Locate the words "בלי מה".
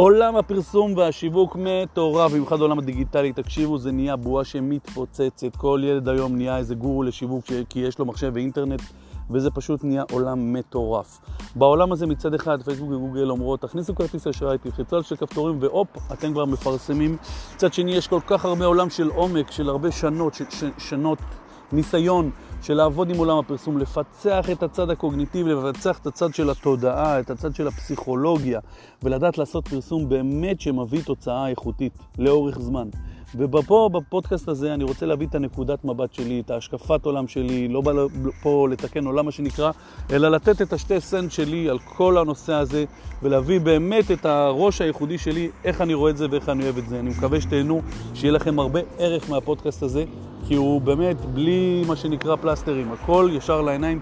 51.24-51.96